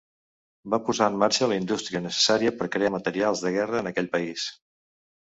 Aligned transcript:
Va 0.73 0.77
posar 0.85 1.09
en 1.11 1.17
marxa 1.23 1.49
la 1.51 1.59
indústria 1.59 2.01
necessària 2.05 2.53
per 2.61 2.67
crear 2.77 2.91
materials 2.95 3.43
de 3.43 3.51
guerra 3.57 3.83
en 3.83 3.91
aquell 3.91 4.09
país. 4.15 4.47